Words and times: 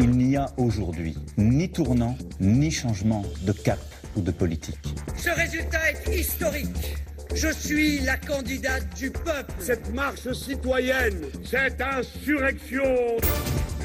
Il 0.00 0.10
n'y 0.10 0.36
a 0.36 0.46
aujourd'hui 0.58 1.16
ni 1.36 1.68
tournant, 1.68 2.16
ni 2.38 2.70
changement 2.70 3.24
de 3.42 3.50
cap 3.50 3.80
ou 4.16 4.20
de 4.20 4.30
politique. 4.30 4.94
Ce 5.16 5.30
résultat 5.30 5.90
est 5.90 6.16
historique. 6.16 6.94
Je 7.34 7.52
suis 7.52 8.00
la 8.00 8.16
candidate 8.16 8.96
du 8.96 9.10
peuple. 9.10 9.52
Cette 9.58 9.92
marche 9.92 10.32
citoyenne, 10.32 11.20
cette 11.44 11.80
insurrection 11.80 13.18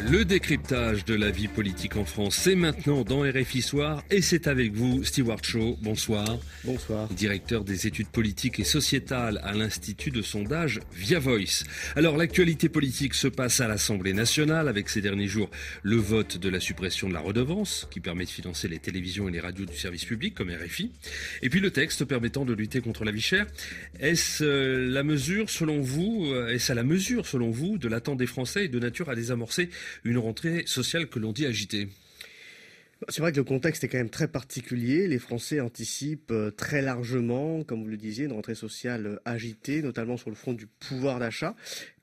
le 0.10 0.26
décryptage 0.26 1.06
de 1.06 1.16
la 1.16 1.32
vie 1.32 1.48
politique 1.48 1.96
en 1.96 2.04
France, 2.04 2.36
c'est 2.36 2.56
maintenant 2.56 3.04
dans 3.04 3.22
RFI 3.22 3.62
Soir 3.62 4.04
et 4.12 4.22
c'est 4.22 4.48
avec 4.48 4.74
vous, 4.74 5.04
Stewart 5.06 5.42
Shaw. 5.42 5.78
Bonsoir. 5.82 6.40
Bonsoir. 6.66 7.08
Directeur 7.08 7.64
des 7.64 7.88
études 7.88 8.10
politiques 8.10 8.60
et 8.60 8.66
sociétales 8.66 9.40
à 9.44 9.54
l'Institut 9.54 10.12
de 10.12 10.22
sondage 10.22 10.82
Via 10.94 11.20
Voice. 11.20 11.64
Alors, 11.96 12.18
l'actualité 12.18 12.68
politique 12.68 13.14
se 13.14 13.30
passe 13.30 13.62
à 13.62 13.68
l'Assemblée 13.70 14.12
nationale 14.12 14.68
avec 14.68 14.90
ces 14.90 15.00
derniers 15.00 15.28
jours 15.28 15.50
le 15.84 15.96
vote 15.96 16.38
de 16.38 16.50
la 16.50 16.60
suppression 16.60 17.08
de 17.08 17.14
la 17.14 17.22
redevance 17.22 17.88
qui 17.90 18.02
permet 18.02 18.26
de 18.26 18.30
financer 18.30 18.68
les 18.68 18.80
télévisions 18.80 19.30
et 19.30 19.32
les 19.32 19.40
radios 19.40 19.66
du 19.66 19.78
service 19.78 20.04
public 20.04 20.34
comme 20.34 20.50
RFI. 20.52 20.92
Et 21.44 21.50
puis 21.50 21.62
le 21.62 21.72
texte 21.72 22.04
permettant 22.04 22.44
de 22.44 22.54
lutter 22.54 22.82
contre 22.82 23.06
la 23.06 23.12
vie 23.12 23.22
Est-ce 24.00 24.44
euh, 24.44 24.88
la 24.90 25.04
mesure, 25.04 25.50
selon 25.50 25.82
vous, 25.82 26.26
euh, 26.28 26.50
est-ce 26.50 26.74
la 26.74 26.84
mesure, 26.84 27.26
selon 27.26 27.52
vous, 27.52 27.78
de 27.78 27.88
l'attente 27.88 28.18
des 28.18 28.28
Français 28.28 28.66
et 28.66 28.68
de 28.68 28.80
nature 28.80 29.10
à 29.10 29.16
désamorcer 29.16 29.70
une 30.04 30.18
rentrée 30.18 30.64
sociale 30.66 31.08
que 31.08 31.20
l'on 31.20 31.32
dit 31.32 31.46
agitée? 31.46 31.90
C'est 33.10 33.22
vrai 33.22 33.32
que 33.32 33.38
le 33.38 33.44
contexte 33.44 33.84
est 33.84 33.90
quand 33.90 33.98
même 33.98 34.10
très 34.10 34.28
particulier. 34.28 35.08
Les 35.08 35.20
Français 35.20 35.60
anticipent 35.60 36.32
euh, 36.32 36.52
très 36.52 36.82
largement, 36.82 37.64
comme 37.64 37.84
vous 37.84 37.90
le 37.90 37.98
disiez, 37.98 38.26
une 38.26 38.34
rentrée 38.34 38.56
sociale 38.56 39.20
agitée, 39.26 39.82
notamment 39.82 40.18
sur 40.18 40.30
le 40.30 40.36
front 40.36 40.54
du 40.54 40.68
pouvoir 40.68 41.20
d'achat. 41.20 41.56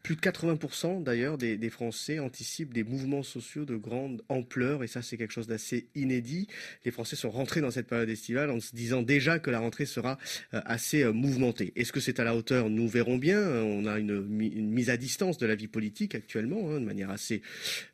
Plus 0.03 0.17
de 0.17 0.21
80% 0.21 1.03
d'ailleurs 1.03 1.37
des, 1.37 1.71
Français 1.71 2.19
anticipent 2.19 2.73
des 2.73 2.85
mouvements 2.85 3.23
sociaux 3.23 3.65
de 3.65 3.77
grande 3.77 4.23
ampleur 4.29 4.83
et 4.83 4.87
ça 4.87 5.03
c'est 5.03 5.17
quelque 5.17 5.33
chose 5.33 5.47
d'assez 5.47 5.89
inédit. 5.95 6.49
Les 6.85 6.91
Français 6.91 7.17
sont 7.17 7.31
rentrés 7.31 7.61
dans 7.61 7.71
cette 7.71 7.87
période 7.87 8.09
estivale 8.09 8.51
en 8.51 8.61
se 8.61 8.75
disant 8.75 9.03
déjà 9.03 9.39
que 9.39 9.51
la 9.51 9.61
rentrée 9.61 9.87
sera 9.87 10.19
euh, 10.55 10.61
assez 10.65 11.03
euh, 11.03 11.13
mouvementée. 11.13 11.73
Est-ce 11.77 11.93
que 11.93 12.01
c'est 12.01 12.19
à 12.19 12.25
la 12.25 12.35
hauteur? 12.35 12.71
Nous 12.71 12.89
verrons 12.89 13.19
bien. 13.19 13.41
On 13.41 13.87
a 13.87 13.99
une, 13.99 14.27
une, 14.41 14.71
mise 14.71 14.91
à 14.91 14.97
distance 14.97 15.39
de 15.39 15.47
la 15.47 15.55
vie 15.55 15.69
politique 15.69 16.15
actuellement 16.15 16.71
hein, 16.71 16.81
de 16.81 16.87
manière 16.87 17.11
assez 17.11 17.43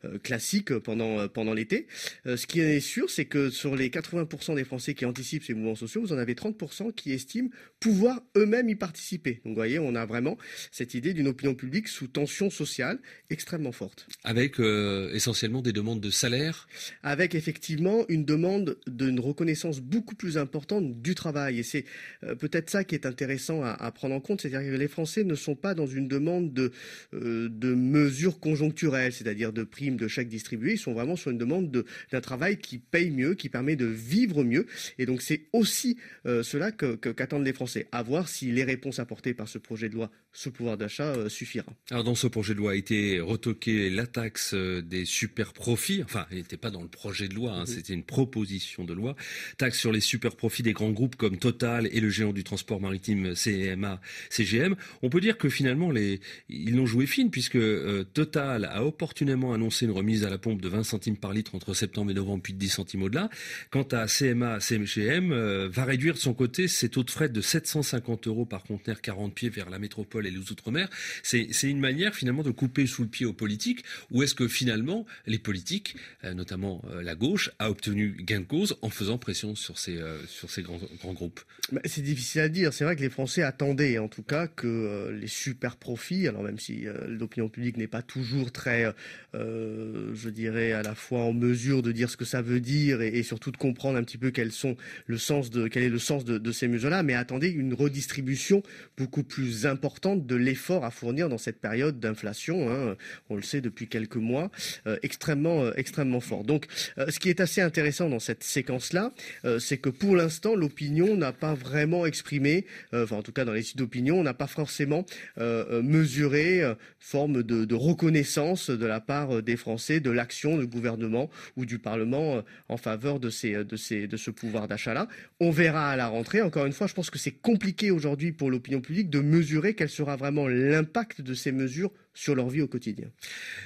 euh, 0.05 0.19
classique 0.19 0.73
pendant, 0.79 1.29
pendant 1.29 1.55
l'été. 1.55 1.87
ce 2.25 2.47
qui 2.47 2.61
est 2.61 2.81
sûr 2.81 3.11
c'est 3.11 3.25
que 3.25 3.51
sur 3.51 3.75
les 3.75 3.91
80% 3.91 4.55
des 4.55 4.65
Français 4.65 4.95
qui 4.95 5.05
anticipent 5.05 5.45
ces 5.45 5.55
mouvements 5.55 5.75
sociaux, 5.75 6.03
vous 6.03 6.13
en 6.13 6.19
avez 6.19 6.35
30% 6.35 6.93
qui 6.95 7.13
estiment 7.13 7.51
pouvoir 7.81 8.23
eux-mêmes 8.37 8.69
y 8.69 8.77
participer. 8.77 9.41
Donc 9.45 9.53
vous 9.53 9.55
voyez, 9.55 9.79
on 9.79 9.95
a 9.95 10.07
vraiment 10.07 10.39
cette 10.71 10.95
idée 10.95 11.13
d'une 11.13 11.29
opinion 11.29 11.55
publique 11.55 11.89
sous 11.97 12.09
tension 12.09 12.51
sociale 12.51 12.99
extrêmement 13.31 13.73
forte. 13.73 14.07
Avec 14.23 14.61
euh, 14.61 15.11
essentiellement 15.15 15.63
des 15.63 15.73
demandes 15.73 16.01
de 16.01 16.11
salaire? 16.11 16.69
Avec 17.03 17.35
effectivement 17.35 18.05
une 18.09 18.27
demande 18.27 18.77
d'une 18.87 19.19
reconnaissance 19.19 19.81
beaucoup 19.81 20.15
plus 20.15 20.37
importante 20.37 21.01
du 21.01 21.15
travail. 21.15 21.59
Et 21.61 21.63
c'est 21.63 21.87
euh, 22.23 22.35
peut-être 22.35 22.69
ça 22.69 22.85
qui 22.85 22.95
est 22.95 23.07
intéressant 23.07 23.63
à, 23.63 23.71
à 23.71 23.91
prendre 23.93 24.15
en 24.15 24.21
compte, 24.21 24.43
c'est-à-dire 24.43 24.71
que 24.71 24.77
les 24.77 24.89
Français 24.89 25.25
ne 25.25 25.35
sont 25.35 25.57
pas 25.57 25.75
dans 25.75 25.87
une 25.87 26.07
demande 26.07 26.53
de, 26.53 26.71
euh, 27.15 27.49
de 27.51 27.73
mesures 27.75 28.41
conjoncturelles, 28.41 29.15
c'est-à-dire 29.15 29.55
de 29.55 29.65
primes, 29.65 29.97
de 29.97 30.09
chèques 30.09 30.29
distribués, 30.29 30.75
ils 30.75 30.79
sont 30.79 30.93
vraiment 30.93 31.17
sur 31.17 31.31
une 31.31 31.39
demande 31.39 31.85
d'un 32.13 32.21
travail 32.21 32.59
qui 32.59 32.79
paye 32.79 33.11
mieux, 33.11 33.35
qui 33.35 33.49
permet 33.49 33.77
de 33.77 33.87
vivre 33.87 34.45
mieux. 34.45 34.67
Et 34.99 35.07
donc 35.07 35.23
c'est 35.23 35.47
aussi 35.53 35.97
cela 36.25 36.73
qu'attendent 36.73 37.43
que, 37.43 37.47
les 37.47 37.53
Français, 37.53 37.89
à 37.93 38.03
voir 38.03 38.29
si 38.29 38.53
les 38.53 38.65
réponses 38.65 38.99
apportées 38.99 39.33
par 39.35 39.49
ce 39.49 39.59
projet 39.59 39.89
de 39.89 39.95
loi, 39.95 40.11
ce 40.33 40.49
pouvoir 40.51 40.77
d'achat, 40.77 41.29
suffira. 41.29 41.73
Alors 41.93 42.03
dans 42.03 42.17
ce 42.17 42.27
projet 42.27 42.53
de 42.53 42.59
loi 42.59 42.73
a 42.73 42.75
été 42.75 43.21
retoquée 43.21 43.91
la 43.91 44.09
taxe 44.09 44.55
euh, 44.55 44.83
des 44.83 45.05
super 45.05 45.53
profits. 45.53 46.03
Enfin, 46.03 46.27
elle 46.33 46.39
n'était 46.39 46.57
pas 46.57 46.73
dans 46.73 46.83
le 46.83 46.89
projet 46.89 47.29
de 47.29 47.35
loi, 47.35 47.53
hein, 47.53 47.65
c'était 47.65 47.93
une 47.93 48.03
proposition 48.03 48.83
de 48.83 48.93
loi. 48.93 49.15
Taxe 49.57 49.79
sur 49.79 49.93
les 49.93 50.01
super 50.01 50.35
profits 50.35 50.65
des 50.65 50.73
grands 50.73 50.91
groupes 50.91 51.15
comme 51.15 51.39
Total 51.39 51.89
et 51.93 52.01
le 52.01 52.11
géant 52.11 52.33
du 52.33 52.43
transport 52.43 52.81
maritime 52.81 53.35
CMA, 53.35 54.01
CGM. 54.31 54.75
On 55.03 55.11
peut 55.11 55.21
dire 55.21 55.39
que 55.39 55.49
finalement, 55.49 55.93
les, 55.93 56.19
ils 56.49 56.75
l'ont 56.75 56.87
joué 56.87 57.07
fine 57.07 57.31
puisque 57.31 57.55
euh, 57.55 58.03
Total 58.03 58.65
a 58.65 58.85
opportunément 58.85 59.55
annoncé 59.55 59.85
une 59.85 59.93
remise 59.93 60.25
à 60.25 60.29
la 60.31 60.39
pompe 60.39 60.61
de 60.61 60.69
20 60.69 60.83
centimes 60.83 61.17
par 61.17 61.33
litre 61.33 61.55
entre 61.55 61.73
septembre 61.73 62.11
et 62.11 62.15
novembre, 62.15 62.43
puis 62.43 62.53
de 62.53 62.59
10 62.59 62.69
centimes 62.69 63.05
au-delà. 63.05 63.31
Quant 63.71 63.87
à 63.93 64.07
CMA, 64.07 64.59
CGM 64.59 65.31
euh, 65.31 65.69
va 65.71 65.85
réduire 65.85 66.15
de 66.15 66.19
son 66.19 66.35
côté 66.35 66.67
ses 66.67 66.89
taux 66.89 67.05
de 67.05 67.13
frais 67.13 67.29
de 67.29 67.41
750 67.41 68.27
euros 68.27 68.45
par 68.45 68.65
conteneur 68.65 69.01
40 69.01 69.33
pieds 69.33 69.51
vers 69.51 69.71
la 69.71 69.79
métropole 69.79 70.27
et 70.27 70.33
les 70.33 70.51
outre-mer. 70.51 70.89
C'est 71.23 71.76
une 71.77 71.83
manière 71.83 72.15
finalement 72.15 72.43
de 72.43 72.51
couper 72.51 72.87
sous 72.87 73.03
le 73.03 73.09
pied 73.09 73.27
aux 73.27 73.35
politiques 73.35 73.85
ou 74.11 74.23
est-ce 74.23 74.35
que 74.35 74.49
finalement 74.49 75.05
les 75.27 75.39
politiques, 75.39 75.97
euh, 76.25 76.33
notamment 76.33 76.83
euh, 76.91 77.03
la 77.03 77.15
gauche, 77.15 77.51
a 77.59 77.71
obtenu 77.71 78.17
gain 78.21 78.41
de 78.41 78.47
cause 78.47 78.77
en 78.81 78.89
faisant 78.89 79.19
pression 79.19 79.55
sur 79.55 79.79
ces, 79.79 79.99
euh, 79.99 80.19
sur 80.27 80.51
ces 80.51 80.63
grands, 80.63 80.81
grands 81.01 81.13
groupes? 81.13 81.41
Bah, 81.71 81.83
C'est 81.85 82.03
difficile 82.03 82.41
à 82.41 82.49
dire. 82.49 82.73
C'est 82.73 82.85
vrai 82.85 82.97
que 82.97 83.03
les 83.03 83.11
Français 83.11 83.43
attendaient 83.43 83.99
en 83.99 84.09
tout 84.09 84.23
cas 84.23 84.47
que 84.47 85.15
les 85.21 85.27
super 85.27 85.77
profits, 85.77 86.27
alors 86.29 86.43
même 86.43 86.59
si 86.59 86.87
l'opinion 87.09 87.49
publique 87.49 87.77
n'est 87.77 87.87
pas 87.87 88.03
toujours 88.03 88.53
très, 88.53 88.93
je 89.35 90.29
dirais, 90.29 90.73
à 90.73 90.83
la 90.83 90.95
fois 90.95 91.21
en 91.21 91.33
mesure 91.33 91.83
de 91.83 91.93
dire 91.93 92.09
ce 92.09 92.17
que 92.17 92.25
ça 92.25 92.41
veut 92.41 92.61
dire 92.61 93.03
et, 93.03 93.23
surtout 93.23 93.51
de 93.51 93.57
comprendre 93.57 93.99
un 93.99 94.05
petit 94.05 94.19
peu 94.19 94.31
quels 94.31 94.53
sont 94.53 94.77
le 95.07 95.19
sens 95.19 95.51
de, 95.51 95.69
quel 95.69 95.83
est 95.83 95.89
le 95.89 95.99
sens 95.99 96.25
de, 96.25 96.53
ces 96.53 96.69
mesures-là, 96.69 97.03
mais 97.03 97.15
attendez 97.15 97.49
une 97.49 97.75
redistribution 97.75 98.63
beaucoup 98.97 99.25
plus 99.25 99.67
importante 99.67 100.27
de 100.27 100.37
l'effort 100.37 100.85
à 100.85 100.91
fournir 100.91 101.29
dans 101.29 101.39
cette 101.39 101.61
période 101.61 101.66
d'inflation, 101.93 102.71
hein, 102.71 102.97
on 103.31 103.37
le 103.37 103.43
sait 103.43 103.61
depuis 103.61 103.89
quelques 103.89 104.17
mois, 104.17 104.51
euh, 104.87 104.97
extrêmement, 105.03 105.65
euh, 105.65 105.73
extrêmement 105.77 106.21
fort. 106.21 106.45
Donc, 106.45 106.67
euh, 106.99 107.11
ce 107.11 107.19
qui 107.19 107.29
est 107.29 107.41
assez 107.41 107.61
intéressant 107.61 108.09
dans 108.09 108.19
cette 108.19 108.43
séquence-là, 108.43 109.13
c'est 109.59 109.79
que 109.79 109.89
pour 109.89 110.17
l'instant, 110.17 110.55
l'opinion 110.55 111.17
n'a 111.17 111.33
pas 111.33 111.55
vraiment 111.55 112.07
exprimé, 112.07 112.67
enfin 112.93 113.17
en 113.17 113.23
tout 113.23 113.33
cas 113.33 113.45
dans 113.45 113.53
les 113.53 113.63
sites 113.63 113.79
d'opinion, 113.79 114.19
on 114.19 114.23
n'a 114.23 114.35
pas 114.35 114.47
forcément 114.47 115.05
mesuré 115.37 116.63
forme 116.99 117.43
de, 117.43 117.65
de, 117.65 117.75
reconnaissance 117.75 118.71
de 118.71 118.87
la 118.87 119.01
part 119.01 119.43
des 119.43 119.57
Français 119.57 120.01
de 120.01 120.11
l'action 120.11 120.59
du 120.59 120.67
gouvernement 120.67 121.31
ou 121.57 121.65
du 121.65 121.79
Parlement 121.79 122.43
en 122.69 122.77
faveur 122.77 123.21
de, 123.21 123.31
ces, 123.31 123.65
de, 123.65 123.77
ces, 123.77 124.07
de 124.07 124.17
ce 124.17 124.31
pouvoir 124.31 124.69
d'achat-là. 124.69 125.09
On 125.41 125.51
verra 125.51 125.91
à 125.91 125.97
la 125.97 126.09
rentrée. 126.09 126.43
Encore 126.43 126.67
une 126.67 126.73
fois, 126.73 126.87
je 126.87 126.95
pense 126.95 127.11
que 127.11 127.19
c'est 127.19 127.33
compliqué 127.33 127.91
aujourd'hui 127.91 128.33
pour 128.33 128.51
l'opinion 128.51 128.81
publique 128.81 129.11
de 129.11 129.21
mesurer 129.21 129.75
quel 129.75 129.89
sera 129.89 130.17
vraiment 130.17 130.49
l'impact 130.49 131.21
de 131.21 131.35
ces 131.35 131.53
mesures 131.57 131.91
sur 132.17 132.35
leur 132.35 132.49
vie 132.49 132.63
au 132.63 132.67
quotidien. 132.67 133.09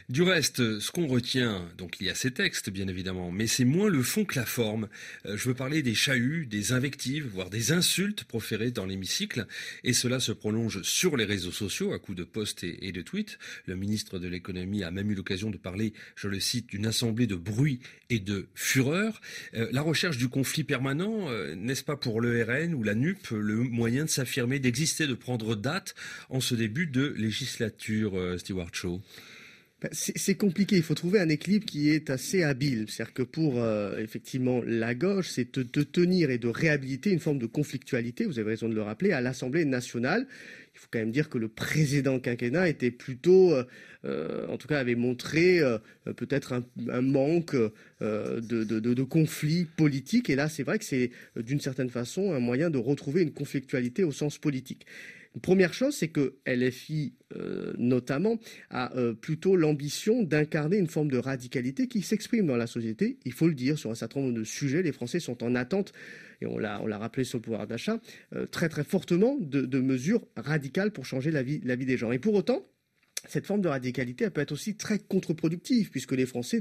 Du 0.08 0.22
reste, 0.22 0.80
ce 0.80 0.90
qu'on 0.90 1.06
retient, 1.06 1.70
donc 1.78 1.96
il 2.00 2.08
y 2.08 2.10
a 2.10 2.14
ces 2.14 2.32
textes 2.32 2.68
bien 2.68 2.88
évidemment, 2.88 3.30
mais 3.30 3.46
c'est 3.46 3.64
moins 3.64 3.88
le 3.88 4.02
fond 4.02 4.24
que 4.24 4.38
la 4.38 4.44
forme. 4.44 4.88
Euh, 5.24 5.36
je 5.36 5.48
veux 5.48 5.54
parler 5.54 5.82
des 5.82 5.94
chahuts, 5.94 6.46
des 6.46 6.72
invectives, 6.72 7.26
voire 7.26 7.48
des 7.48 7.70
insultes 7.72 8.24
proférées 8.24 8.72
dans 8.72 8.86
l'hémicycle, 8.86 9.46
et 9.84 9.92
cela 9.92 10.18
se 10.18 10.32
prolonge 10.32 10.82
sur 10.82 11.16
les 11.16 11.24
réseaux 11.24 11.52
sociaux 11.52 11.92
à 11.92 11.98
coups 11.98 12.18
de 12.18 12.24
posts 12.24 12.64
et, 12.64 12.90
de 12.92 13.02
tweets. 13.02 13.38
Le 13.66 13.76
ministre 13.76 14.18
de 14.18 14.26
l'économie 14.26 14.82
a 14.82 14.90
même 14.90 15.10
eu 15.10 15.14
l'occasion 15.14 15.50
de 15.50 15.56
parler, 15.56 15.92
je 16.16 16.26
le 16.26 16.40
cite, 16.40 16.66
d'une 16.66 16.86
assemblée 16.86 17.28
de 17.28 17.36
bruit 17.36 17.78
et 18.10 18.18
de 18.18 18.48
fureur. 18.54 19.20
Euh, 19.54 19.68
la 19.70 19.82
recherche 19.82 20.18
du 20.18 20.28
conflit 20.28 20.64
permanent, 20.64 21.30
euh, 21.30 21.54
n'est-ce 21.54 21.84
pas 21.84 21.96
pour 21.96 22.20
le 22.20 22.42
RN 22.42 22.74
ou 22.74 22.82
la 22.82 22.96
NUP 22.96 23.30
le 23.30 23.54
moyen 23.54 24.04
de 24.06 24.10
s'affirmer, 24.10 24.58
d'exister, 24.58 25.06
de 25.06 25.14
prendre 25.14 25.54
date 25.54 25.94
en 26.30 26.40
ce 26.40 26.56
début 26.56 26.88
de 26.88 27.14
législature 27.16 28.18
Stewart 28.40 28.70
ben, 29.82 29.88
c'est 29.92 30.34
compliqué. 30.34 30.76
Il 30.76 30.82
faut 30.82 30.94
trouver 30.94 31.20
un 31.20 31.30
équilibre 31.30 31.64
qui 31.64 31.88
est 31.88 32.10
assez 32.10 32.42
habile. 32.42 32.84
C'est-à-dire 32.88 33.14
que 33.14 33.22
pour 33.22 33.62
euh, 33.62 33.96
effectivement 33.96 34.60
la 34.66 34.94
gauche, 34.94 35.30
c'est 35.30 35.58
de, 35.58 35.82
tenir 35.82 36.28
et 36.28 36.36
de 36.36 36.48
réhabiliter 36.48 37.10
une 37.10 37.18
forme 37.18 37.38
de 37.38 37.46
conflictualité. 37.46 38.26
Vous 38.26 38.38
avez 38.38 38.50
raison 38.50 38.68
de 38.68 38.74
le 38.74 38.82
rappeler 38.82 39.12
à 39.12 39.22
l'Assemblée 39.22 39.64
nationale. 39.64 40.26
Il 40.74 40.78
faut 40.78 40.88
quand 40.90 40.98
même 40.98 41.10
dire 41.10 41.28
que 41.28 41.38
le 41.38 41.48
précédent 41.48 42.20
quinquennat 42.20 42.68
était 42.68 42.90
plutôt, 42.90 43.54
euh, 44.04 44.46
en 44.48 44.56
tout 44.56 44.68
cas, 44.68 44.78
avait 44.78 44.94
montré 44.94 45.60
euh, 45.60 45.78
peut-être 46.16 46.62
un, 46.88 47.02
manque 47.02 47.54
euh, 47.54 48.40
de, 48.40 48.64
de, 48.64 48.80
de, 48.80 48.94
de 48.94 49.02
conflits 49.02 49.64
politiques. 49.64 50.30
Et 50.30 50.36
là, 50.36 50.48
c'est 50.48 50.62
vrai 50.62 50.78
que 50.78 50.84
c'est 50.84 51.10
d'une 51.36 51.60
certaine 51.60 51.90
façon 51.90 52.32
un 52.32 52.38
moyen 52.38 52.70
de 52.70 52.78
retrouver 52.78 53.22
une 53.22 53.32
conflictualité 53.32 54.04
au 54.04 54.12
sens 54.12 54.38
politique. 54.38 54.86
Première 55.42 55.72
chose, 55.72 55.94
c'est 55.94 56.08
que 56.08 56.34
LFI, 56.44 57.14
euh, 57.36 57.72
notamment, 57.78 58.40
a 58.68 58.96
euh, 58.96 59.14
plutôt 59.14 59.54
l'ambition 59.54 60.24
d'incarner 60.24 60.76
une 60.76 60.88
forme 60.88 61.08
de 61.08 61.18
radicalité 61.18 61.86
qui 61.86 62.02
s'exprime 62.02 62.46
dans 62.46 62.56
la 62.56 62.66
société. 62.66 63.18
Il 63.24 63.32
faut 63.32 63.46
le 63.46 63.54
dire, 63.54 63.78
sur 63.78 63.92
un 63.92 63.94
certain 63.94 64.20
nombre 64.20 64.34
de 64.34 64.42
sujets, 64.42 64.82
les 64.82 64.90
Français 64.90 65.20
sont 65.20 65.44
en 65.44 65.54
attente, 65.54 65.92
et 66.40 66.46
on 66.46 66.58
l'a, 66.58 66.80
rappelé 66.98 67.22
sur 67.22 67.38
le 67.38 67.42
pouvoir 67.42 67.68
d'achat, 67.68 68.00
euh, 68.34 68.46
très 68.46 68.68
très 68.68 68.82
fortement 68.82 69.36
de, 69.40 69.80
mesures 69.80 70.26
radicales 70.36 70.90
pour 70.90 71.06
changer 71.06 71.30
la 71.30 71.44
vie, 71.44 71.60
des 71.60 71.96
gens. 71.96 72.10
Et 72.10 72.18
pour 72.18 72.34
autant, 72.34 72.66
cette 73.28 73.46
forme 73.46 73.60
de 73.60 73.68
radicalité 73.68 74.28
peut 74.30 74.40
être 74.40 74.52
aussi 74.52 74.76
très 74.76 74.98
contre-productive, 74.98 75.90
puisque 75.90 76.12
les 76.12 76.26
Français 76.26 76.60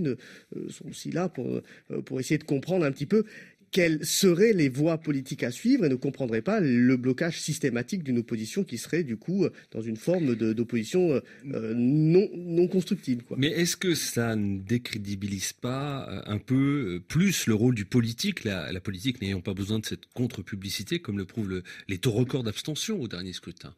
sont 0.70 0.90
aussi 0.90 1.10
là 1.10 1.28
pour, 1.28 1.62
pour 2.06 2.20
essayer 2.20 2.38
de 2.38 2.44
comprendre 2.44 2.86
un 2.86 2.92
petit 2.92 3.06
peu 3.06 3.24
quelles 3.72 4.06
seraient 4.06 4.54
les 4.54 4.70
voies 4.70 4.98
politiques 4.98 5.44
à 5.44 5.52
suivre 5.52 5.86
et 5.86 5.90
ne 5.90 5.96
comprendraient 5.96 6.42
pas 6.42 6.60
le 6.60 6.98
blocage 6.98 7.40
systématique 7.40 8.04
d'une 8.04 8.20
opposition 8.20 8.64
qui 8.64 8.78
serait 8.78 9.04
du 9.04 9.18
coup 9.18 9.46
dans 9.72 9.82
une 9.82 9.98
forme 9.98 10.36
d'opposition 10.36 11.22
non, 11.44 12.30
non 12.34 12.68
constructive. 12.68 13.22
Mais 13.38 13.48
est-ce 13.48 13.78
que 13.78 13.96
ça 13.96 14.36
ne 14.36 14.60
décrédibilise 14.60 15.54
pas 15.54 16.24
un 16.26 16.38
peu 16.38 17.02
plus 17.08 17.48
le 17.48 17.54
rôle 17.54 17.76
du 17.76 17.86
politique, 17.86 18.44
la, 18.44 18.72
la 18.72 18.80
politique 18.80 19.22
n'ayant 19.22 19.42
pas 19.42 19.54
besoin 19.54 19.80
de 19.80 19.86
cette 19.86 20.06
contre-publicité, 20.14 21.00
comme 21.00 21.18
le 21.18 21.26
prouvent 21.26 21.62
les 21.88 21.98
taux 21.98 22.12
records 22.12 22.44
d'abstention 22.44 23.00
au 23.02 23.08
dernier 23.08 23.34
scrutin? 23.34 23.74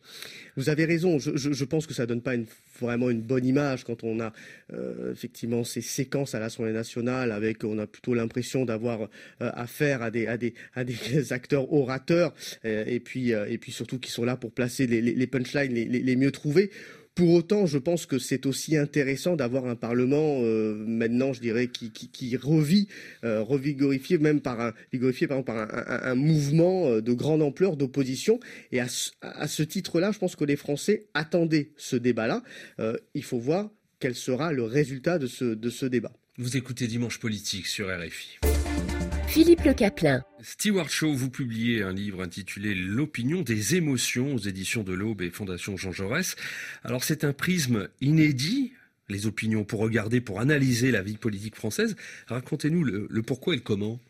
Vous 0.57 0.69
avez 0.69 0.85
raison, 0.85 1.19
je, 1.19 1.35
je, 1.35 1.65
pense 1.65 1.88
que 1.88 1.93
ça 1.93 2.05
donne 2.05 2.21
pas 2.21 2.35
une, 2.35 2.45
vraiment 2.79 3.09
une 3.09 3.21
bonne 3.21 3.45
image 3.45 3.83
quand 3.83 4.03
on 4.03 4.19
a 4.19 4.33
euh, 4.73 5.11
effectivement 5.11 5.63
ces 5.63 5.81
séquences 5.81 6.35
à 6.35 6.39
l'Assemblée 6.39 6.73
nationale 6.73 7.31
avec, 7.31 7.63
on 7.63 7.77
a 7.77 7.88
plutôt 7.88 8.13
l'impression 8.13 8.65
d'avoir 8.65 9.01
euh, 9.03 9.07
affaire 9.39 9.80
à 9.81 10.11
des, 10.11 10.53
acteurs 11.31 11.71
orateurs 11.73 12.33
euh, 12.65 12.83
et, 12.87 12.99
puis, 12.99 13.31
et 13.31 13.57
puis 13.57 13.71
surtout 13.71 13.99
qui 13.99 14.11
sont 14.11 14.23
là 14.23 14.35
pour 14.35 14.51
placer 14.51 14.87
les, 14.87 15.27
punchlines 15.27 15.73
les, 15.73 16.15
mieux 16.15 16.31
trouvés. 16.31 16.71
Pour 17.13 17.31
autant, 17.31 17.65
je 17.65 17.77
pense 17.77 18.05
que 18.05 18.19
c'est 18.19 18.45
aussi 18.45 18.77
intéressant 18.77 19.35
d'avoir 19.35 19.65
un 19.65 19.75
Parlement 19.75 20.39
euh, 20.41 20.75
maintenant, 20.87 21.33
je 21.33 21.41
dirais, 21.41 21.67
qui, 21.67 22.37
revit, 22.37 22.87
euh, 23.25 23.41
revigorifié 23.41 24.17
même 24.17 24.39
par 24.39 24.59
un, 24.61 26.15
mouvement 26.15 26.87
euh, 26.87 27.01
de 27.01 27.11
grande 27.11 27.41
ampleur 27.41 27.75
d'opposition. 27.75 28.39
Et 28.71 28.79
à, 28.79 28.87
ce 28.87 29.63
titre-là, 29.63 30.11
je 30.13 30.19
pense 30.19 30.37
que 30.37 30.45
les 30.45 30.55
Français 30.55 31.07
attendaient 31.13 31.71
ce 31.75 31.97
débat-là. 31.97 32.43
Euh, 32.79 32.97
il 33.13 33.23
faut 33.23 33.39
voir 33.39 33.69
quel 33.99 34.15
sera 34.15 34.53
le 34.53 34.63
résultat 34.63 35.19
de 35.19 35.27
ce 35.27 35.85
débat. 35.85 36.13
Vous 36.37 36.55
écoutez 36.55 36.87
Dimanche 36.87 37.19
Politique 37.19 37.67
sur 37.67 37.87
RFI. 37.87 38.39
Philippe 39.31 39.63
Le 39.63 39.73
Caplin. 39.73 40.25
Stewart 40.41 40.89
Shaw, 40.89 41.13
vous 41.13 41.29
publiez 41.29 41.83
un 41.83 41.93
livre 41.93 42.21
intitulé 42.21 42.75
L'opinion 42.75 43.43
des 43.43 43.75
émotions 43.75 44.35
aux 44.35 44.39
éditions 44.39 44.83
de 44.83 44.91
l'Aube 44.91 45.21
et 45.21 45.29
Fondation 45.29 45.77
Jean 45.77 45.93
Jaurès. 45.93 46.35
Alors 46.83 47.05
c'est 47.05 47.23
un 47.23 47.31
prisme 47.31 47.87
inédit, 48.01 48.73
les 49.07 49.27
opinions 49.27 49.63
pour 49.63 49.79
regarder, 49.79 50.19
pour 50.19 50.41
analyser 50.41 50.91
la 50.91 51.01
vie 51.01 51.15
politique 51.15 51.55
française. 51.55 51.95
Racontez-nous 52.27 52.83
le, 52.83 53.21
pourquoi 53.21 53.53
et 53.53 53.55
le 53.57 53.63
comment. 53.63 54.01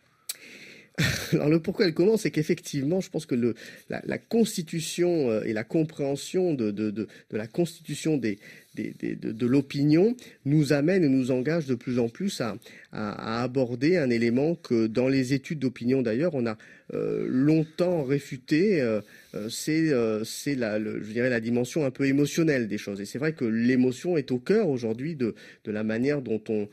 Alors 1.34 1.50
le 1.50 1.60
pourquoi 1.60 1.86
et 1.86 1.90
le 1.90 1.94
comment, 1.94 2.18
c'est 2.18 2.32
qu'effectivement, 2.32 3.00
je 3.00 3.12
pense 3.12 3.28
que 3.28 3.36
le, 3.36 3.54
la, 3.90 4.18
constitution 4.18 5.30
euh, 5.30 5.44
et 5.44 5.54
la 5.54 5.64
compréhension 5.64 6.56
de, 6.56 6.72
de, 6.72 6.90
de, 6.90 7.08
de 7.30 7.38
la 7.38 7.46
constitution 7.46 8.18
des, 8.18 8.40
des, 8.76 8.94
des, 9.00 9.16
de, 9.16 9.32
de 9.32 9.46
l'opinion 9.46 10.16
nous 10.46 10.74
amène 10.74 11.04
et 11.04 11.10
nous 11.10 11.32
engage 11.32 11.66
de 11.66 11.76
plus 11.76 12.00
en 12.00 12.10
plus 12.10 12.42
à, 12.42 12.56
à, 12.92 13.40
à, 13.40 13.44
aborder 13.44 13.98
un 13.98 14.10
élément 14.10 14.56
que 14.56 14.88
dans 14.88 15.08
les 15.08 15.34
études 15.34 15.60
d'opinion 15.60 16.02
d'ailleurs 16.02 16.36
on 16.36 16.46
a 16.46 16.58
euh, 16.94 17.26
longtemps 17.30 18.04
réfuté, 18.04 18.82
euh, 18.82 19.00
euh 19.34 19.48
c'est 19.50 19.94
euh, 19.94 20.26
c'est 20.26 20.56
la, 20.56 20.78
je 20.78 21.12
dirais 21.12 21.30
la 21.30 21.40
dimension 21.40 21.86
un 21.86 21.92
peu 21.92 22.06
émotionnelle 22.06 22.68
des 22.68 22.78
choses. 22.78 23.00
Et 23.00 23.06
c'est 23.06 23.20
vrai 23.20 23.32
que 23.32 23.46
l'émotion 23.46 24.18
est 24.18 24.30
au 24.32 24.40
cœur 24.40 24.68
aujourd'hui 24.68 25.16
de, 25.16 25.34
de 25.64 25.72
la 25.72 25.84
manière 25.84 26.22
dont 26.22 26.42
on 26.50 26.68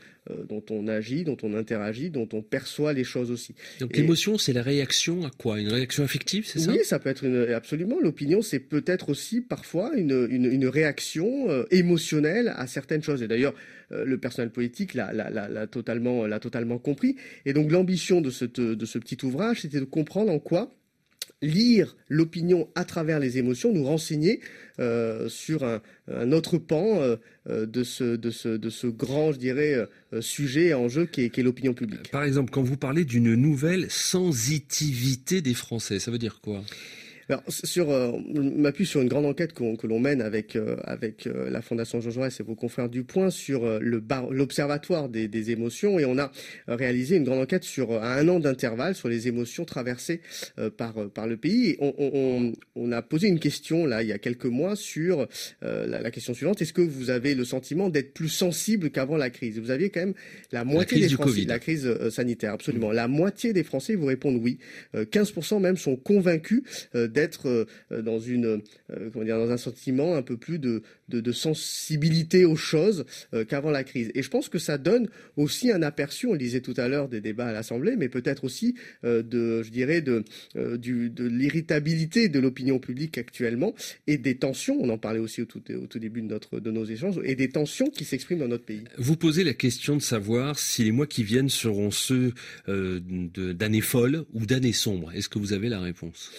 dont 0.47 0.63
on 0.69 0.87
agit, 0.87 1.23
dont 1.23 1.37
on 1.41 1.55
interagit, 1.55 2.11
dont 2.11 2.29
on 2.33 2.43
perçoit 2.43 2.93
les 2.93 3.03
choses 3.03 3.31
aussi. 3.31 3.55
Donc 3.79 3.97
l'émotion, 3.97 4.37
c'est 4.37 4.53
la 4.53 4.61
réaction 4.61 5.25
à 5.25 5.31
quoi? 5.31 5.59
Une 5.59 5.69
réaction 5.69 6.03
affective, 6.03 6.45
c'est 6.45 6.59
ça? 6.59 6.71
Oui, 6.71 6.81
ça 6.83 6.99
peut 6.99 7.09
être 7.09 7.23
une, 7.23 7.51
absolument. 7.51 7.99
L'opinion, 7.99 8.43
c'est 8.43 8.59
peut-être 8.59 9.09
aussi 9.09 9.41
parfois 9.41 9.91
une, 9.95 10.27
une, 10.29 10.45
une 10.45 10.67
réaction 10.67 11.47
émotionnelle 11.71 11.88
à 11.97 12.67
certaines 12.67 13.03
choses. 13.03 13.23
Et 13.23 13.27
d'ailleurs, 13.27 13.53
le 13.89 14.17
personnel 14.17 14.51
politique 14.51 14.93
l'a 14.93 15.67
totalement, 15.67 16.27
totalement 16.39 16.77
compris. 16.77 17.15
Et 17.45 17.53
donc 17.53 17.71
l'ambition 17.71 18.21
de, 18.21 18.29
de 18.73 18.85
ce 18.85 18.97
petit 18.99 19.17
ouvrage, 19.25 19.61
c'était 19.61 19.79
de 19.79 19.85
comprendre 19.85 20.31
en 20.31 20.39
quoi 20.39 20.71
lire 21.41 21.95
l'opinion 22.07 22.67
à 22.75 22.83
travers 22.83 23.19
les 23.19 23.37
émotions, 23.37 23.71
nous 23.73 23.83
renseigner 23.83 24.41
euh, 24.79 25.29
sur 25.29 25.63
un, 25.63 26.31
autre 26.31 26.57
pan 26.57 27.01
euh, 27.01 27.15
euh, 27.49 27.65
de, 27.65 27.83
ce, 27.83 28.15
de, 28.15 28.29
ce, 28.29 28.49
de 28.49 28.69
ce 28.69 28.87
grand, 28.87 29.31
je 29.31 29.37
dirais, 29.37 29.87
euh, 30.13 30.21
sujet 30.21 30.73
en 30.73 30.89
jeu 30.89 31.05
qui 31.05 31.21
est, 31.21 31.37
est 31.37 31.43
l'opinion 31.43 31.73
publique. 31.73 32.11
Par 32.11 32.23
exemple, 32.23 32.51
quand 32.51 32.63
vous 32.63 32.77
parlez 32.77 33.05
d'une 33.05 33.35
nouvelle 33.35 33.89
sensitivité 33.89 35.41
des 35.41 35.53
Français, 35.53 35.99
ça 35.99 36.11
veut 36.11 36.17
dire 36.17 36.39
quoi? 36.41 36.61
Alors, 37.29 37.43
sur, 37.47 37.91
euh, 37.91 38.11
m'appuie 38.33 38.87
sur 38.87 39.01
une 39.01 39.07
grande 39.07 39.25
enquête 39.25 39.53
que 39.53 39.87
l'on 39.87 39.99
mène 39.99 40.19
avec, 40.21 40.55
euh, 40.55 40.77
avec 40.83 41.27
euh, 41.27 41.49
la 41.51 41.61
Fondation 41.61 42.01
Jean 42.01 42.09
Jaurès 42.09 42.39
et 42.39 42.43
vos 42.43 42.55
confrères 42.55 42.89
du 42.89 43.03
Point 43.03 43.29
sur 43.29 43.65
euh, 43.65 43.77
le 43.79 44.03
l'observatoire 44.31 45.09
des, 45.09 45.27
des, 45.27 45.51
émotions 45.51 45.99
et 45.99 46.05
on 46.05 46.17
a 46.17 46.31
réalisé 46.67 47.17
une 47.17 47.23
grande 47.23 47.39
enquête 47.39 47.63
sur 47.63 48.01
un 48.01 48.27
an 48.27 48.39
d'intervalle 48.39 48.95
sur 48.95 49.07
les 49.07 49.27
émotions 49.27 49.65
traversées 49.65 50.21
par, 50.77 51.09
par 51.11 51.27
le 51.27 51.37
pays. 51.37 51.69
Et 51.69 51.77
on, 51.79 51.93
on, 51.97 52.53
on, 52.75 52.91
a 52.91 53.01
posé 53.03 53.27
une 53.27 53.39
question 53.39 53.85
là 53.85 54.01
il 54.01 54.09
y 54.09 54.11
a 54.11 54.17
quelques 54.17 54.45
mois 54.45 54.75
sur 54.75 55.27
la, 55.61 55.85
la, 55.85 56.11
question 56.11 56.33
suivante 56.33 56.61
est-ce 56.61 56.73
que 56.73 56.81
vous 56.81 57.11
avez 57.11 57.35
le 57.35 57.45
sentiment 57.45 57.89
d'être 57.89 58.13
plus 58.13 58.29
sensible 58.29 58.89
qu'avant 58.89 59.17
la 59.17 59.29
crise? 59.29 59.59
Vous 59.59 59.71
aviez 59.71 59.89
quand 59.89 60.01
même 60.01 60.13
la 60.51 60.63
moitié 60.63 60.99
des 60.99 61.09
Français, 61.09 61.45
la 61.47 61.59
crise 61.59 61.87
sanitaire, 62.09 62.53
absolument. 62.53 62.89
Mmh. 62.89 62.95
La 62.95 63.07
moitié 63.07 63.53
des 63.53 63.63
Français 63.63 63.95
vous 63.95 64.07
répondent 64.07 64.39
oui. 64.41 64.57
15% 64.95 65.59
même 65.59 65.77
sont 65.77 65.95
convaincus 65.95 66.63
d'être 66.93 67.18
d'être 67.19 67.47
euh, 67.47 67.65
euh, 67.91 68.01
dire 69.25 69.37
dans 69.37 69.51
un 69.51 69.57
sentiment 69.57 70.15
un 70.15 70.21
peu 70.21 70.37
plus 70.37 70.59
de, 70.59 70.81
sensibilité 71.31 72.45
aux 72.45 72.55
choses 72.55 73.05
euh, 73.33 73.45
qu'avant 73.45 73.71
la 73.71 73.83
crise. 73.83 74.11
Et 74.15 74.23
je 74.23 74.29
pense 74.29 74.49
que 74.49 74.59
ça 74.59 74.77
donne 74.77 75.09
aussi 75.37 75.71
un 75.71 75.81
aperçu. 75.81 76.27
On 76.27 76.33
le 76.33 76.39
disait 76.39 76.61
tout 76.61 76.73
à 76.77 76.87
l'heure 76.87 77.09
des 77.09 77.21
débats 77.21 77.47
à 77.47 77.51
l'Assemblée, 77.51 77.95
mais 77.97 78.09
peut-être 78.09 78.43
aussi 78.43 78.75
de 79.03 79.63
je 79.63 79.69
dirais 79.69 80.01
de 80.01 80.23
l'irritabilité 80.55 82.29
de 82.29 82.39
l'opinion 82.39 82.79
publique 82.79 83.17
actuellement 83.17 83.75
et 84.07 84.17
des 84.17 84.37
tensions. 84.37 84.77
On 84.79 84.89
en 84.89 84.97
parlait 84.97 85.19
aussi 85.19 85.41
au 85.41 85.45
tout, 85.45 85.61
début 85.99 86.21
de 86.21 86.71
nos 86.71 86.85
échanges 86.85 87.19
et 87.23 87.35
des 87.35 87.49
tensions 87.49 87.89
qui 87.89 88.05
s'expriment 88.05 88.39
dans 88.39 88.47
notre 88.47 88.65
pays. 88.65 88.83
Vous 88.97 89.17
posez 89.17 89.43
la 89.43 89.53
question 89.53 89.95
de 89.95 90.01
savoir 90.01 90.57
si 90.57 90.83
les 90.83 90.91
mois 90.91 91.07
qui 91.07 91.23
viennent 91.23 91.49
seront 91.49 91.91
ceux 91.91 92.33
d'années 92.67 93.81
folles 93.81 94.25
ou 94.33 94.45
d'années 94.45 94.73
sombres. 94.73 95.11
Est-ce 95.13 95.29
que 95.29 95.39
vous 95.39 95.53
avez 95.53 95.69
la 95.69 95.79
réponse? 95.79 96.31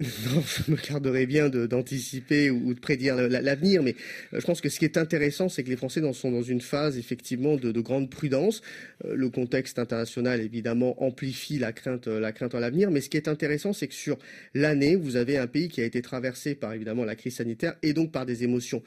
Non, 0.00 0.42
je 0.66 0.70
me 0.70 0.76
garderais 0.76 1.26
bien 1.26 1.48
d'anticiper 1.48 2.50
ou, 2.50 2.72
de 2.72 2.78
prédire 2.78 3.16
l'avenir, 3.16 3.82
mais 3.82 3.96
euh, 4.32 4.40
je 4.40 4.46
pense 4.46 4.60
que 4.60 4.68
ce 4.68 4.78
qui 4.78 4.84
est 4.84 4.96
intéressant, 4.96 5.48
c'est 5.48 5.64
que 5.64 5.70
les 5.70 5.76
Français 5.76 6.00
sont 6.12 6.30
dans 6.30 6.42
une 6.42 6.60
phase 6.60 6.98
effectivement 6.98 7.56
de, 7.56 7.72
de 7.72 7.80
grande 7.80 8.08
prudence. 8.08 8.62
Euh, 9.04 9.16
le 9.16 9.28
contexte 9.28 9.78
international, 9.78 10.40
évidemment, 10.40 11.02
amplifie 11.02 11.58
la 11.58 11.72
crainte, 11.72 12.06
euh, 12.06 12.20
la 12.20 12.30
crainte 12.30 12.54
à 12.54 12.60
l'avenir, 12.60 12.92
mais 12.92 13.00
ce 13.00 13.10
qui 13.10 13.16
est 13.16 13.26
intéressant, 13.26 13.72
c'est 13.72 13.88
que 13.88 13.94
sur 13.94 14.18
l'année, 14.54 14.94
vous 14.94 15.16
avez 15.16 15.36
un 15.36 15.48
pays 15.48 15.68
qui 15.68 15.80
a 15.80 15.84
été 15.84 16.00
traversé 16.00 16.54
par 16.54 16.72
évidemment 16.74 17.04
la 17.04 17.16
crise 17.16 17.36
sanitaire 17.36 17.74
et 17.82 17.92
donc 17.92 18.12
par 18.12 18.24
des 18.24 18.44
émotions 18.44 18.84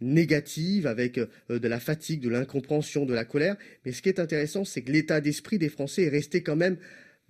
négatives, 0.00 0.86
avec 0.86 1.20
de 1.50 1.68
la 1.68 1.78
fatigue, 1.78 2.22
de 2.22 2.30
l'incompréhension, 2.30 3.04
de 3.04 3.12
la 3.12 3.26
colère. 3.26 3.56
Mais 3.84 3.92
ce 3.92 4.00
qui 4.00 4.08
est 4.08 4.18
intéressant, 4.18 4.64
c'est 4.64 4.80
que 4.80 4.90
l'état 4.90 5.20
d'esprit 5.20 5.58
des 5.58 5.68
Français 5.68 6.04
est 6.04 6.08
resté 6.08 6.42
quand 6.42 6.56
même 6.56 6.78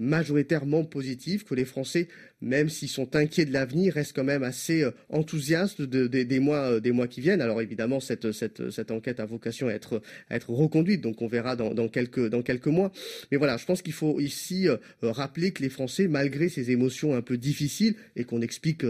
majoritairement 0.00 0.85
positif, 0.85 1.45
que 1.45 1.55
les 1.55 1.65
Français 1.67 2.09
même 2.43 2.69
s'ils 2.69 2.89
sont 2.89 3.17
inquiets 3.17 3.45
de 3.45 3.53
l'avenir, 3.53 3.95
restent 3.95 4.15
quand 4.15 4.25
même 4.25 4.43
assez 4.43 4.83
euh, 4.83 4.91
enthousiastes 5.09 5.83
de, 5.83 6.07
de, 6.07 6.23
des, 6.23 6.41
mois, 6.41 6.73
euh, 6.73 6.81
des 6.81 6.93
mois 6.93 7.07
qui 7.07 7.21
viennent. 7.21 7.41
Alors 7.41 7.61
évidemment, 7.61 8.01
cette, 8.01 8.33
cette, 8.33 8.91
enquête 8.91 9.21
a 9.21 9.27
vocation 9.27 9.69
à 9.69 9.73
être, 9.73 10.03
être 10.31 10.51
reconduite, 10.51 11.01
donc 11.01 11.23
on 11.23 11.27
verra 11.27 11.57
dans, 11.57 11.89
quelques, 11.89 12.29
dans 12.29 12.43
quelques 12.43 12.67
mois. 12.67 12.93
Mais 13.31 13.37
voilà, 13.37 13.57
je 13.57 13.67
pense 13.67 13.83
qu'il 13.83 13.93
faut 13.93 14.21
ici 14.21 14.69
euh, 14.69 14.77
rappeler 15.03 15.53
que 15.53 15.63
les 15.63 15.69
Français, 15.69 16.09
malgré 16.09 16.49
ces 16.49 16.71
émotions 16.71 17.15
un 17.15 17.23
peu 17.23 17.37
difficiles, 17.37 17.95
et 18.17 18.25
qu'on 18.25 18.41
explique 18.41 18.85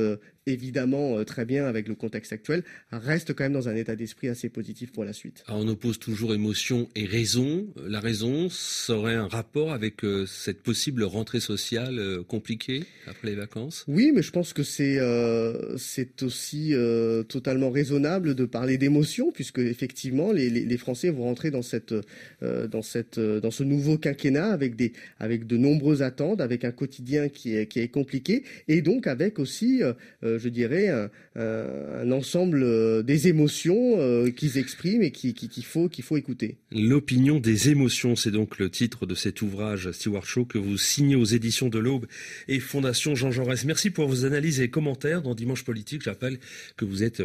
évidemment 0.46 1.22
très 1.24 1.44
bien 1.44 1.66
avec 1.66 1.86
le 1.86 1.94
contexte 1.94 2.32
actuel, 2.32 2.64
restent 2.90 3.34
quand 3.34 3.44
même 3.44 3.52
dans 3.52 3.68
un 3.68 3.76
état 3.76 3.94
d'esprit 3.94 4.28
assez 4.28 4.48
positif 4.48 4.92
pour 4.92 5.04
la 5.04 5.12
suite. 5.12 5.44
On 5.48 5.66
oppose 5.68 5.98
toujours 5.98 6.34
émotion 6.34 6.88
et 6.94 7.04
raison. 7.04 7.66
La 7.86 8.00
raison, 8.00 8.48
ça 8.48 8.94
aurait 8.94 9.14
un 9.14 9.28
rapport 9.28 9.72
avec 9.72 10.02
cette 10.26 10.62
possible 10.62 11.04
rentrée 11.04 11.40
sociale 11.40 12.22
compliquée 12.26 12.84
après 13.06 13.28
les 13.28 13.39
vacances 13.40 13.84
Oui, 13.88 14.12
mais 14.14 14.22
je 14.22 14.30
pense 14.30 14.52
que 14.52 14.62
c'est 14.62 14.98
euh, 14.98 15.76
c'est 15.76 16.22
aussi 16.22 16.74
euh, 16.74 17.22
totalement 17.22 17.70
raisonnable 17.70 18.34
de 18.34 18.44
parler 18.44 18.78
d'émotion, 18.78 19.32
puisque 19.32 19.58
effectivement 19.58 20.32
les, 20.32 20.50
les, 20.50 20.64
les, 20.64 20.76
Français 20.76 21.10
vont 21.10 21.24
rentrer 21.24 21.50
dans 21.50 21.62
cette 21.62 21.94
euh, 22.42 22.68
dans 22.68 22.82
cette 22.82 23.18
euh, 23.18 23.40
dans 23.40 23.50
ce 23.50 23.62
nouveau 23.62 23.98
quinquennat 23.98 24.50
avec 24.52 24.76
des 24.76 24.92
avec 25.18 25.46
de 25.46 25.56
nombreuses 25.56 26.02
attentes, 26.02 26.40
avec 26.40 26.64
un 26.64 26.72
quotidien 26.72 27.28
qui 27.28 27.56
est 27.56 27.66
qui 27.66 27.80
est 27.80 27.88
compliqué, 27.88 28.44
et 28.68 28.82
donc 28.82 29.06
avec 29.06 29.38
aussi, 29.38 29.82
euh, 29.82 30.38
je 30.38 30.48
dirais, 30.48 30.88
un, 30.88 31.10
un, 31.36 32.12
ensemble 32.12 33.04
des 33.04 33.28
émotions 33.28 33.96
qu'ils 34.36 34.58
expriment 34.58 35.02
et 35.02 35.10
qu'il 35.10 35.34
qui, 35.34 35.48
qui 35.48 35.62
faut 35.62 35.88
qu'il 35.88 36.04
faut 36.04 36.16
écouter. 36.16 36.56
L'opinion 36.72 37.40
des 37.40 37.70
émotions, 37.70 38.16
c'est 38.16 38.30
donc 38.30 38.58
le 38.58 38.68
titre 38.70 39.06
de 39.06 39.14
cet 39.14 39.42
ouvrage 39.42 39.90
Stewart 39.92 40.24
Show 40.24 40.44
que 40.44 40.58
vous 40.58 40.76
signez 40.76 41.16
aux 41.16 41.24
éditions 41.24 41.68
de 41.68 41.78
l'Aube 41.78 42.06
et 42.48 42.60
Fondation 42.60 43.14
Jean 43.14 43.29
Jean 43.30 43.44
Jaurès. 43.44 43.64
Merci 43.64 43.90
pour 43.90 44.08
vos 44.08 44.24
analyses 44.24 44.60
et 44.60 44.70
commentaires 44.70 45.22
dans 45.22 45.34
Dimanche 45.34 45.64
Politique. 45.64 46.02
J'appelle 46.02 46.38
que 46.76 46.84
vous 46.84 47.02
êtes 47.02 47.22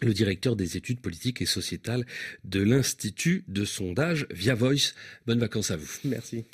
le 0.00 0.14
directeur 0.14 0.56
des 0.56 0.76
études 0.76 1.00
politiques 1.00 1.42
et 1.42 1.46
sociétales 1.46 2.04
de 2.44 2.60
l'Institut 2.60 3.44
de 3.48 3.64
sondage 3.64 4.26
Via 4.30 4.54
Voice. 4.54 4.94
Bonnes 5.26 5.40
vacances 5.40 5.70
à 5.70 5.76
vous. 5.76 5.90
Merci. 6.04 6.44